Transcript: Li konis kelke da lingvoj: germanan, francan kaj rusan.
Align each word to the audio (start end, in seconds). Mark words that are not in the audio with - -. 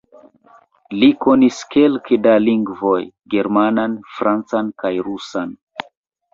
Li 1.01 1.09
konis 1.25 1.59
kelke 1.75 2.19
da 2.25 2.33
lingvoj: 2.47 3.03
germanan, 3.37 3.97
francan 4.17 4.75
kaj 4.85 4.95
rusan. 5.11 5.57